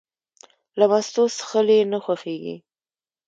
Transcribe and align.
له 0.79 0.85
مستو 0.91 1.23
څښل 1.35 1.67
یې 1.75 1.81
نه 1.91 1.97
خوښېږي. 2.03 2.55